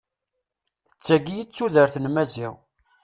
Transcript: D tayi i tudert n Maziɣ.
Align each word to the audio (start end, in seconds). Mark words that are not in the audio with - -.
D 0.95 0.99
tayi 1.05 1.33
i 1.41 1.49
tudert 1.55 1.95
n 1.99 2.05
Maziɣ. 2.09 2.53